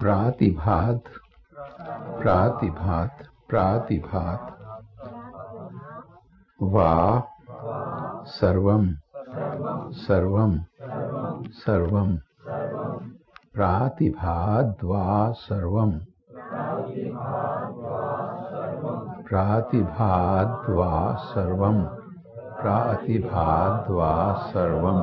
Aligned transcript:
प्रातिभात 0.00 1.02
प्रातिभात 2.22 3.22
प्रातिभात। 3.48 4.46
वा 6.62 6.92
सर्वम 8.26 8.86
सर्वम 10.04 10.52
सर्वम 11.64 12.16
प्रातिभाद्वा 13.54 15.04
सर्वम 15.32 15.90
प्रातिभाद्वा 19.28 20.92
सर्वम 21.30 21.82
प्रातिभाद्वा 22.62 24.12
सर्वम 24.32 25.00